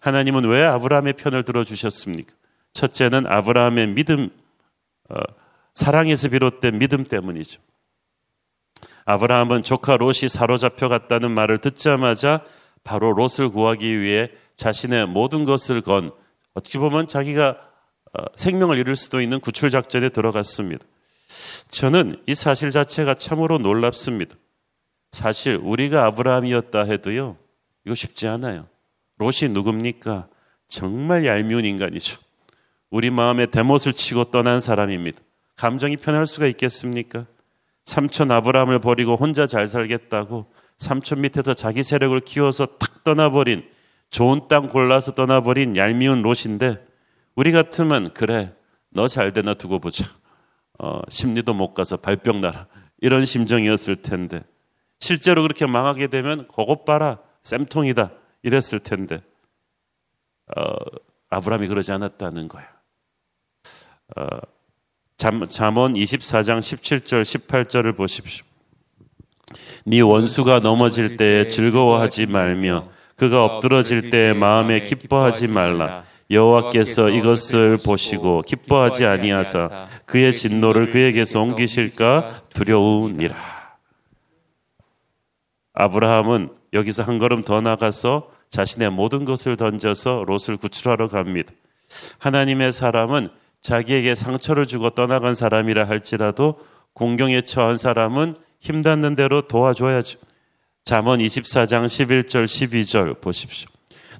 하나님은 0.00 0.44
왜 0.46 0.64
아브라함의 0.64 1.14
편을 1.14 1.44
들어주셨습니까? 1.44 2.32
첫째는 2.72 3.26
아브라함의 3.26 3.88
믿음, 3.88 4.30
어, 5.08 5.16
사랑에서 5.74 6.28
비롯된 6.28 6.78
믿음 6.78 7.04
때문이죠. 7.04 7.60
아브라함은 9.04 9.62
조카 9.62 9.96
롯이 9.96 10.28
사로잡혀 10.28 10.88
갔다는 10.88 11.30
말을 11.30 11.58
듣자마자 11.58 12.44
바로 12.84 13.12
롯을 13.12 13.50
구하기 13.50 14.00
위해 14.00 14.30
자신의 14.56 15.06
모든 15.06 15.44
것을 15.44 15.80
건 15.80 16.10
어떻게 16.54 16.78
보면 16.78 17.06
자기가 17.06 17.58
어, 18.12 18.24
생명을 18.34 18.78
잃을 18.78 18.96
수도 18.96 19.20
있는 19.20 19.40
구출 19.40 19.70
작전에 19.70 20.08
들어갔습니다. 20.08 20.84
저는 21.68 22.20
이 22.26 22.34
사실 22.34 22.70
자체가 22.70 23.14
참으로 23.14 23.58
놀랍습니다. 23.58 24.34
사실 25.12 25.58
우리가 25.62 26.06
아브라함이었다 26.06 26.82
해도요, 26.84 27.36
이거 27.84 27.94
쉽지 27.94 28.26
않아요. 28.26 28.66
롯이 29.18 29.50
누굽니까? 29.52 30.28
정말 30.68 31.26
얄미운 31.26 31.64
인간이죠. 31.64 32.20
우리 32.90 33.10
마음에 33.10 33.46
대못을 33.46 33.92
치고 33.92 34.24
떠난 34.30 34.60
사람입니다. 34.60 35.20
감정이 35.56 35.96
편할 35.96 36.26
수가 36.26 36.46
있겠습니까? 36.46 37.26
삼촌 37.84 38.30
아브라함을 38.30 38.80
버리고 38.80 39.14
혼자 39.16 39.46
잘 39.46 39.66
살겠다고 39.66 40.46
삼촌 40.80 41.20
밑에서 41.20 41.54
자기 41.54 41.82
세력을 41.84 42.18
키워서 42.20 42.66
탁 42.78 43.04
떠나버린 43.04 43.68
좋은 44.10 44.48
땅 44.48 44.68
골라서 44.68 45.12
떠나버린 45.12 45.76
얄미운 45.76 46.22
롯인데 46.22 46.84
우리 47.36 47.52
같으면 47.52 48.12
그래 48.12 48.52
너 48.90 49.06
잘 49.06 49.32
되나 49.32 49.54
두고 49.54 49.78
보자. 49.78 50.04
어, 50.78 51.00
심리도 51.08 51.54
못 51.54 51.74
가서 51.74 51.98
발병 51.98 52.40
나라 52.40 52.66
이런 52.98 53.24
심정이었을 53.26 53.96
텐데 53.96 54.42
실제로 54.98 55.42
그렇게 55.42 55.66
망하게 55.66 56.08
되면 56.08 56.48
그것 56.48 56.84
봐라 56.86 57.18
쌤통이다 57.42 58.10
이랬을 58.42 58.80
텐데 58.82 59.22
어, 60.56 60.62
아브라함이 61.28 61.68
그러지 61.68 61.92
않았다는 61.92 62.48
거야. 62.48 62.66
어, 64.16 64.26
잠, 65.18 65.44
잠언 65.44 65.92
24장 65.92 66.58
17절 66.58 67.22
18절을 67.22 67.94
보십시오. 67.94 68.49
네 69.84 70.00
원수가 70.00 70.60
넘어질 70.60 71.16
때에 71.16 71.48
즐거워하지 71.48 72.26
말며 72.26 72.88
그가 73.16 73.44
엎드러질 73.44 74.10
때에 74.10 74.32
마음에 74.32 74.82
기뻐하지 74.82 75.48
말라. 75.48 76.04
여호와께서 76.30 77.10
이것을 77.10 77.76
보시고 77.84 78.42
기뻐하지 78.42 79.04
아니하사 79.04 79.88
그의 80.06 80.32
진노를 80.32 80.90
그에게서 80.90 81.40
옮기실까 81.40 82.42
두려우니라. 82.54 83.36
아브라함은 85.74 86.50
여기서 86.72 87.02
한 87.02 87.18
걸음 87.18 87.42
더 87.42 87.60
나가서 87.60 88.30
자신의 88.50 88.90
모든 88.90 89.24
것을 89.24 89.56
던져서 89.56 90.24
롯을 90.26 90.56
구출하러 90.56 91.08
갑니다. 91.08 91.52
하나님의 92.18 92.72
사람은 92.72 93.28
자기에게 93.60 94.14
상처를 94.14 94.66
주고 94.66 94.90
떠나간 94.90 95.34
사람이라 95.34 95.88
할지라도 95.88 96.58
공경에 96.94 97.42
처한 97.42 97.76
사람은 97.76 98.36
힘 98.60 98.82
닿는 98.82 99.16
대로 99.16 99.42
도와줘야죠. 99.42 100.18
잠언 100.84 101.20
24장 101.20 101.86
11절 101.86 102.44
12절 102.44 103.20
보십시오. 103.20 103.68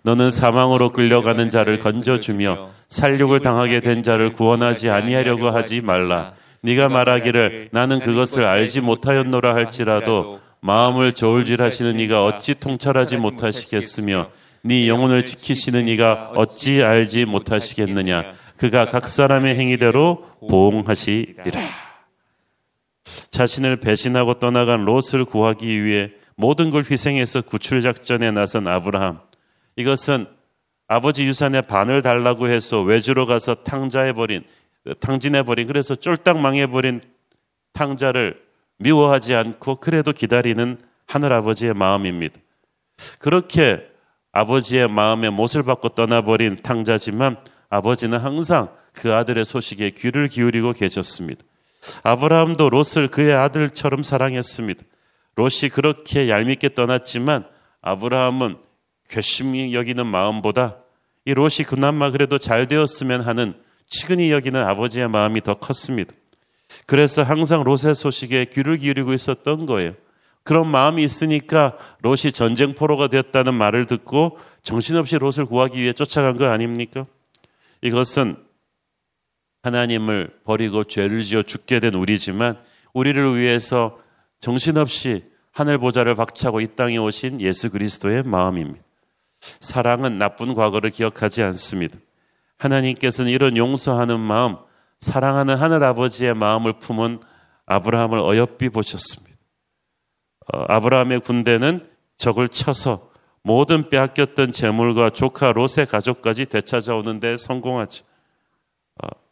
너는 0.03 0.31
사망으로 0.31 0.91
끌려가는 0.91 1.51
자를 1.51 1.79
건져주며 1.79 2.71
살육을 2.89 3.41
당하게 3.41 3.81
된 3.81 4.03
자를 4.03 4.33
구원하지 4.33 4.89
아니하려고 4.89 5.51
하지 5.51 5.83
말라. 5.83 6.33
네가 6.63 6.89
말하기를 6.89 7.69
나는 7.73 8.01
그것을 8.01 8.45
알지 8.45 8.81
못하였노라 8.81 9.55
할지라도 9.55 10.41
마음을 10.61 11.13
저울질하시는 11.13 11.99
이가 12.01 12.25
어찌 12.25 12.55
통찰하지 12.55 13.17
못하시겠으며 13.17 14.29
네 14.63 14.89
영혼을 14.89 15.25
지키시는 15.25 15.89
이가 15.89 16.33
어찌 16.37 16.83
알지 16.83 17.25
못하시겠느냐 17.25 18.33
그가 18.59 18.85
각 18.85 19.09
사람의 19.09 19.57
행위대로 19.59 20.27
보응하시리라 20.51 21.61
자신을 23.31 23.77
배신하고 23.77 24.35
떠나간 24.35 24.85
롯을 24.85 25.25
구하기 25.25 25.85
위해 25.85 26.13
모든 26.37 26.71
걸 26.71 26.85
희생해서 26.89 27.43
구출 27.43 27.83
작전에 27.83 28.31
나선 28.31 28.67
아브라함 28.67 29.21
이것은 29.77 30.27
아버지 30.89 31.25
유산의 31.25 31.63
반을 31.69 32.03
달라고 32.03 32.49
해서 32.49 32.83
외주로 32.83 33.25
가서 33.25 33.63
탕자해버린, 33.63 34.43
탕진해버린, 34.99 35.69
그래서 35.69 35.95
쫄딱 35.95 36.39
망해버린 36.41 37.01
탕자를 37.73 38.43
미워하지 38.79 39.37
않고 39.37 39.77
그래도 39.77 40.11
기다리는 40.13 40.79
하늘아버지의 41.07 41.75
마음입니다. 41.75 42.41
그렇게 43.21 43.87
아버지의 44.33 44.89
마음에 44.89 45.31
못을 45.31 45.63
받고 45.63 45.91
떠나버린 45.91 46.59
탕자지만 46.63 47.37
아버지는 47.69 48.19
항상 48.19 48.71
그 48.93 49.15
아들의 49.15 49.45
소식에 49.45 49.91
귀를 49.91 50.29
기울이고 50.29 50.73
계셨습니다. 50.73 51.45
아브라함도 52.03 52.71
롯을 52.71 53.09
그의 53.11 53.35
아들처럼 53.35 54.03
사랑했습니다. 54.03 54.83
롯이 55.37 55.71
그렇게 55.73 56.29
얄밉게 56.29 56.75
떠났지만 56.75 57.47
아브라함은 57.83 58.59
괘씸히 59.09 59.75
여기는 59.75 60.07
마음보다 60.07 60.77
이 61.25 61.35
롯이 61.35 61.65
그나마 61.67 62.11
그래도 62.11 62.39
잘 62.39 62.69
되었으면 62.69 63.23
하는 63.23 63.55
치근히 63.89 64.31
여기는 64.31 64.63
아버지의 64.63 65.09
마음이 65.09 65.41
더 65.43 65.55
컸습니다. 65.55 66.15
그래서 66.87 67.23
항상 67.23 67.65
롯의 67.65 67.95
소식에 67.95 68.47
귀를 68.47 68.77
기울이고 68.77 69.13
있었던 69.13 69.67
거예요. 69.67 69.95
그런 70.43 70.69
마음이 70.69 71.03
있으니까 71.05 71.77
롯이 72.01 72.33
전쟁포로가 72.33 73.09
되었다는 73.09 73.55
말을 73.55 73.87
듣고 73.87 74.39
정신없이 74.63 75.19
롯을 75.19 75.47
구하기 75.47 75.81
위해 75.81 75.93
쫓아간 75.93 76.37
거 76.37 76.47
아닙니까? 76.47 77.07
이것은 77.83 78.37
하나님을 79.63 80.41
버리고 80.45 80.85
죄를 80.85 81.23
지어 81.23 81.43
죽게 81.43 81.81
된 81.81 81.95
우리지만 81.95 82.59
우리를 82.93 83.39
위해서 83.39 83.99
정신없이 84.41 85.25
하늘 85.53 85.79
보좌를 85.79 86.15
박차고 86.15 86.61
이 86.61 86.69
땅에 86.75 86.97
오신 86.97 87.41
예수 87.41 87.71
그리스도의 87.71 88.23
마음입니다. 88.23 88.83
사랑은 89.61 90.19
나쁜 90.19 90.55
과거를 90.55 90.91
기억하지 90.91 91.43
않습니다. 91.43 91.99
하나님께서는 92.59 93.31
이런 93.31 93.57
용서하는 93.57 94.21
마음, 94.21 94.57
사랑하는 95.01 95.57
하늘 95.57 95.83
아버지의 95.83 96.35
마음을 96.35 96.75
품은 96.79 97.21
아브라함을 97.67 98.19
어여삐 98.19 98.69
보셨습니다. 98.69 99.39
어, 100.53 100.65
아브라함의 100.69 101.21
군대는 101.21 101.89
적을 102.17 102.49
쳐서 102.49 103.11
모든 103.43 103.89
빼앗겼던 103.89 104.53
재물과 104.53 105.11
조카 105.11 105.53
롯의 105.53 105.87
가족까지 105.89 106.47
되찾아오는데 106.47 107.37
성공하죠. 107.37 108.05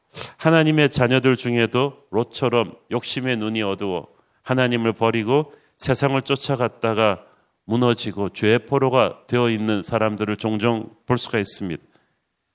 어, 0.09 0.21
하나님의 0.38 0.91
자녀들 0.91 1.37
중에도 1.37 2.05
롯처럼 2.11 2.77
욕심의 2.91 3.37
눈이 3.37 3.62
어두워 3.62 4.09
하나님을 4.43 4.93
버리고 4.93 5.53
세상을 5.77 6.21
쫓아갔다가 6.23 7.25
무너지고 7.65 8.31
죄의 8.31 8.61
포로가 8.67 9.27
되어 9.27 9.50
있는 9.50 9.83
사람들을 9.83 10.37
종종 10.37 10.91
볼 11.07 11.19
수가 11.19 11.38
있습니다. 11.38 11.83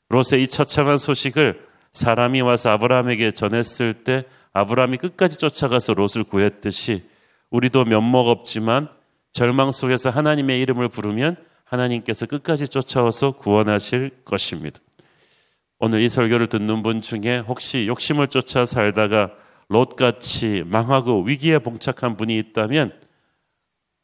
롯의 0.09 0.43
이 0.43 0.47
처참한 0.47 0.97
소식을 0.97 1.67
사람이 1.91 2.41
와서 2.41 2.71
아브라함에게 2.71 3.31
전했을 3.31 4.03
때 4.03 4.25
아브라함이 4.53 4.97
끝까지 4.97 5.37
쫓아가서 5.37 5.93
롯을 5.93 6.23
구했듯이 6.27 7.03
우리도 7.51 7.85
면목 7.85 8.27
없지만 8.27 8.89
절망 9.31 9.71
속에서 9.71 10.09
하나님의 10.09 10.59
이름을 10.61 10.89
부르면 10.89 11.37
하나님께서 11.63 12.25
끝까지 12.25 12.67
쫓아와서 12.67 13.31
구원하실 13.31 14.23
것입니다. 14.25 14.79
오늘 15.85 15.99
이 15.99 16.07
설교를 16.07 16.47
듣는 16.47 16.81
분 16.81 17.01
중에 17.01 17.39
혹시 17.39 17.87
욕심을 17.87 18.29
쫓아 18.29 18.65
살다가 18.65 19.31
롯같이 19.67 20.63
망하고 20.65 21.23
위기에 21.23 21.59
봉착한 21.59 22.15
분이 22.15 22.37
있다면 22.37 22.93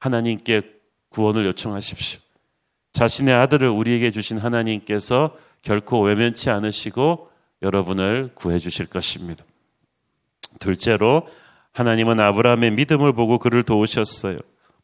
하나님께 0.01 0.73
구원을 1.07 1.45
요청하십시오. 1.45 2.19
자신의 2.91 3.33
아들을 3.33 3.69
우리에게 3.69 4.11
주신 4.11 4.39
하나님께서 4.39 5.37
결코 5.61 6.01
외면치 6.01 6.49
않으시고 6.49 7.29
여러분을 7.61 8.31
구해 8.33 8.59
주실 8.59 8.85
것입니다. 8.85 9.45
둘째로 10.59 11.29
하나님은 11.71 12.19
아브라함의 12.19 12.71
믿음을 12.71 13.13
보고 13.13 13.37
그를 13.39 13.63
도우셨어요. 13.63 14.37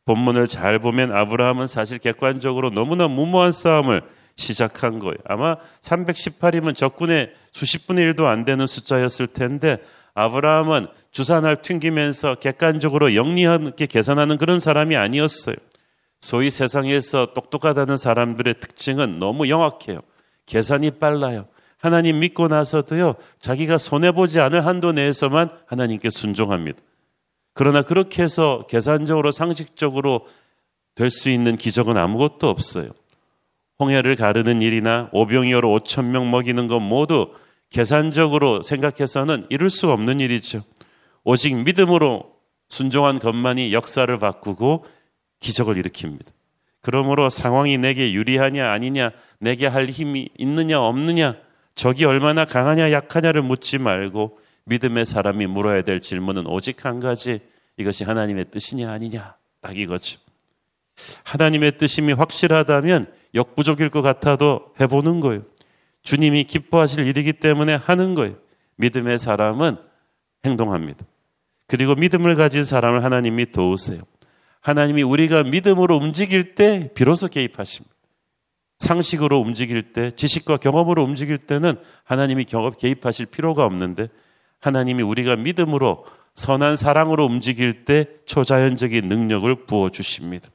본문을 0.05 0.47
잘 0.47 0.79
보면 0.79 1.12
아브라함은 1.12 1.67
사실 1.67 1.97
객관적으로 1.97 2.69
너무나 2.69 3.10
무모한 3.10 3.51
싸움을 3.51 4.01
시작한 4.36 5.00
거예요. 5.00 5.15
아마 5.26 5.58
318이면 5.82 6.76
적군의 6.76 7.34
수십 7.52 7.88
분의 7.88 8.13
1도 8.13 8.26
안 8.26 8.45
되는 8.45 8.67
숫자였을 8.67 9.28
텐데 9.28 9.78
아브라함은 10.13 10.88
주산을 11.12 11.58
튕기면서 11.58 12.36
객관적으로 12.36 13.15
영리하게 13.15 13.86
계산하는 13.86 14.38
그런 14.38 14.60
사람이 14.60 14.95
아니었어요. 14.95 15.56
소위 16.19 16.50
세상에서 16.50 17.34
똑똑하다는 17.34 17.98
사람들의 17.98 18.56
특징은 18.60 19.19
너무 19.19 19.48
영악해요. 19.50 20.02
계산이 20.45 20.91
빨라요. 20.91 21.48
하나님 21.78 22.19
믿고 22.19 22.48
나서도요, 22.48 23.15
자기가 23.39 23.78
손해보지 23.78 24.39
않을 24.39 24.65
한도 24.65 24.91
내에서만 24.91 25.50
하나님께 25.67 26.10
순종합니다. 26.10 26.80
그러나 27.54 27.84
그렇게 27.84 28.24
해서 28.24 28.65
계산적으로 28.67 29.32
상식적으로 29.32 30.28
될 30.95 31.10
수 31.10 31.30
있는 31.30 31.58
기적은 31.58 31.98
아무것도 31.98 32.50
없어요. 32.50 32.89
홍해를 33.79 34.15
가르는 34.15 34.61
일이나 34.61 35.09
오병이어로 35.11 35.79
5천 35.79 36.05
명 36.05 36.31
먹이는 36.31 36.67
것 36.67 36.79
모두 36.79 37.33
계산적으로 37.69 38.63
생각해서는 38.63 39.45
이룰 39.49 39.69
수 39.69 39.91
없는 39.91 40.19
일이죠. 40.19 40.61
오직 41.23 41.55
믿음으로 41.55 42.35
순종한 42.69 43.19
것만이 43.19 43.73
역사를 43.73 44.17
바꾸고 44.17 44.85
기적을 45.39 45.75
일으킵니다. 45.75 46.27
그러므로 46.81 47.29
상황이 47.29 47.77
내게 47.77 48.13
유리하냐 48.13 48.71
아니냐, 48.71 49.11
내게 49.39 49.67
할 49.67 49.88
힘이 49.88 50.29
있느냐 50.38 50.79
없느냐, 50.79 51.35
적이 51.73 52.05
얼마나 52.05 52.45
강하냐 52.45 52.91
약하냐를 52.91 53.41
묻지 53.41 53.77
말고 53.77 54.39
믿음의 54.65 55.05
사람이 55.05 55.47
물어야 55.47 55.81
될 55.81 55.99
질문은 55.99 56.47
오직 56.47 56.85
한 56.85 56.99
가지, 56.99 57.39
이것이 57.77 58.03
하나님의 58.03 58.45
뜻이냐 58.51 58.91
아니냐, 58.91 59.35
딱 59.61 59.77
이거죠. 59.77 60.19
하나님의 61.23 61.77
뜻임이 61.77 62.13
확실하다면 62.13 63.12
역부족일 63.34 63.89
것 63.89 64.01
같아도 64.01 64.73
해보는 64.79 65.19
거예요. 65.19 65.43
주님이 66.03 66.45
기뻐하실 66.45 67.08
일이기 67.08 67.34
때문에 67.34 67.75
하는 67.75 68.15
거예요. 68.15 68.36
믿음의 68.77 69.17
사람은 69.17 69.77
행동합니다. 70.45 71.05
그리고 71.67 71.95
믿음을 71.95 72.36
가진 72.36 72.63
사람을 72.63 73.03
하나님이 73.03 73.47
도우세요. 73.47 74.01
하나님이 74.62 75.03
우리가 75.03 75.43
믿음으로 75.43 75.97
움직일 75.97 76.55
때 76.55 76.91
비로소 76.93 77.27
개입하십니다. 77.27 77.93
상식으로 78.79 79.39
움직일 79.39 79.93
때, 79.93 80.12
지식과 80.12 80.58
경험으로 80.58 81.03
움직일 81.03 81.38
때는 81.38 81.77
하나님이 82.03 82.45
경업 82.45 82.77
개입하실 82.77 83.27
필요가 83.27 83.63
없는데 83.63 84.10
하나님이 84.60 85.01
우리가 85.01 85.38
믿음으로 85.38 86.05
선한 86.34 86.75
사랑으로 86.75 87.25
움직일 87.25 87.86
때 87.86 88.08
초자연적인 88.25 89.08
능력을 89.08 89.65
부어 89.65 89.89
주십니다. 89.89 90.49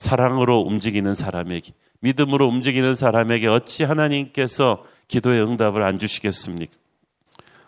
사랑으로 0.00 0.60
움직이는 0.60 1.14
사람에게, 1.14 1.72
믿음으로 2.00 2.48
움직이는 2.48 2.94
사람에게 2.94 3.46
어찌 3.46 3.84
하나님께서 3.84 4.84
기도의 5.08 5.42
응답을 5.42 5.82
안 5.82 5.98
주시겠습니까? 5.98 6.72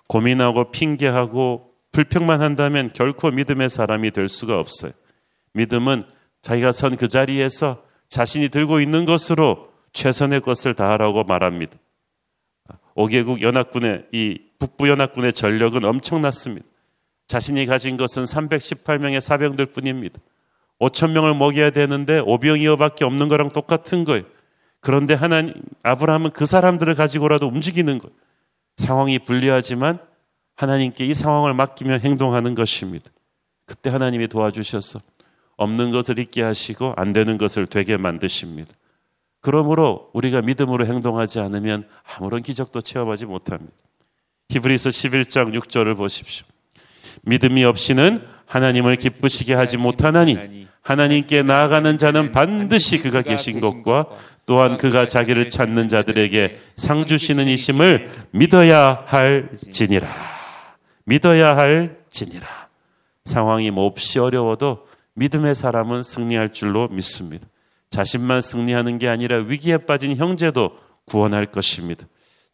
고민하고 0.07 0.71
핑계하고 0.71 1.73
불평만 1.93 2.41
한다면 2.41 2.91
결코 2.93 3.31
믿음의 3.31 3.69
사람이 3.69 4.11
될 4.11 4.29
수가 4.29 4.59
없어요. 4.59 4.93
믿음은 5.53 6.05
자기가 6.41 6.73
선 6.73 6.97
그 6.97 7.09
자리에서 7.09 7.83
자신이 8.09 8.49
들고 8.49 8.81
있는 8.81 9.05
것으로 9.05 9.71
최선의 9.93 10.41
것을 10.41 10.75
다하라고 10.75 11.25
말합니다. 11.25 11.77
5개국 12.95 13.43
연합군의 13.43 14.07
이 14.13 14.41
북부 14.59 14.89
연합군의 14.89 15.33
전력은 15.33 15.85
엄청났습니다. 15.85 16.67
자신이 17.27 17.67
가진 17.67 17.97
것은 17.97 18.25
318명의 18.25 19.21
사병들 19.21 19.67
뿐입니다. 19.67 20.19
5천 20.83 21.13
명을 21.13 21.35
먹여야 21.35 21.71
되는데 21.71 22.21
5병이어밖에 22.21 23.03
없는 23.03 23.29
거랑 23.29 23.51
똑같은 23.51 24.05
거예요. 24.05 24.25
그런데 24.81 25.15
하나님 25.15 25.55
아브라함은 25.85 26.31
그 26.33 26.45
사람들을 26.45 26.95
가지고라도 26.95 27.47
움직이는 27.47 27.99
거예요. 27.99 28.15
상황이 28.77 29.19
불리하지만 29.21 30.01
하나님께 30.57 31.07
이 31.07 31.15
상황을 31.15 31.55
맡기며 31.55 31.99
행동하는 31.99 32.55
것입니다. 32.55 33.11
그때 33.65 33.91
하나님이 33.91 34.27
도와주셔서 34.29 34.99
없는 35.57 35.93
것을 35.93 36.19
있게 36.19 36.43
하시고 36.43 36.95
안 36.97 37.13
되는 37.13 37.39
것을 37.39 37.67
되게 37.67 37.97
만드십니다. 37.97 38.73
그러므로 39.41 40.11
우리가 40.13 40.43
믿음으로 40.43 40.87
행동하지 40.87 41.39
않으면 41.41 41.87
아무런 42.17 42.43
기적도 42.43 42.81
체험하지 42.81 43.27
못합니다. 43.27 43.73
히브리서 44.51 44.91
11장 44.91 45.57
6절을 45.59 45.97
보십시오. 45.97 46.47
믿음이 47.23 47.65
없이는 47.65 48.27
하나님을 48.47 48.97
기쁘시게 48.97 49.55
하지 49.55 49.77
못하나니 49.77 50.62
하나님께 50.83 51.43
나아가는 51.43 51.97
자는 51.97 52.33
반드시 52.33 52.99
그가 52.99 53.23
계신 53.23 53.61
것과 53.61 54.07
또한 54.47 54.77
그가 54.77 55.07
자기를 55.07 55.49
찾는 55.49 55.89
자들에게 55.89 56.59
상 56.75 57.07
주시는 57.07 57.47
이심을 57.47 58.11
믿어야 58.33 59.05
할지니라. 59.07 60.09
믿어야 61.05 61.57
할지니라. 61.57 62.47
상황이 63.25 63.71
몹시 63.71 64.19
어려워도 64.19 64.87
믿음의 65.15 65.55
사람은 65.55 66.03
승리할 66.03 66.53
줄로 66.53 66.89
믿습니다. 66.89 67.47
자신만 67.91 68.41
승리하는 68.41 68.99
게 68.99 69.09
아니라 69.09 69.39
위기에 69.39 69.79
빠진 69.79 70.17
형제도 70.17 70.77
구원할 71.05 71.47
것입니다. 71.47 72.07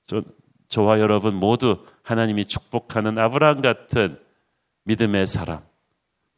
저, 0.07 0.23
저와 0.69 1.01
여러분 1.01 1.35
모두 1.35 1.79
하나님이 2.03 2.47
축복하는 2.47 3.19
아브라함 3.19 3.63
같은 3.63 4.19
믿음의 4.85 5.27
사람, 5.27 5.61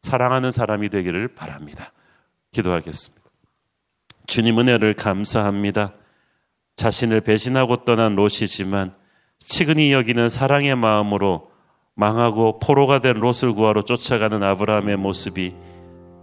사랑하는 0.01 0.51
사람이 0.51 0.89
되기를 0.89 1.29
바랍니다. 1.29 1.91
기도하겠습니다. 2.51 3.21
주님 4.27 4.59
은혜를 4.59 4.93
감사합니다. 4.93 5.93
자신을 6.75 7.21
배신하고 7.21 7.83
떠난 7.85 8.15
롯이지만 8.15 8.93
치근히 9.39 9.91
여기는 9.91 10.29
사랑의 10.29 10.75
마음으로 10.75 11.51
망하고 11.95 12.59
포로가 12.59 12.99
된 12.99 13.19
롯을 13.19 13.53
구하러 13.53 13.81
쫓아가는 13.81 14.41
아브라함의 14.41 14.97
모습이 14.97 15.53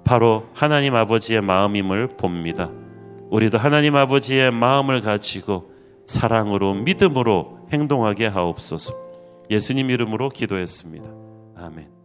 바로 0.05 0.49
하나님 0.55 0.95
아버지의 0.95 1.43
마음임을 1.43 2.17
봅니다. 2.17 2.71
우리도 3.31 3.59
하나님 3.59 3.95
아버지의 3.95 4.51
마음을 4.51 5.03
가지고 5.03 5.71
사랑으로 6.07 6.75
믿음으로 6.75 7.69
행동하게 7.73 8.27
하옵소서. 8.27 8.95
예수님 9.51 9.91
이름으로 9.91 10.31
기도했습니다. 10.31 11.98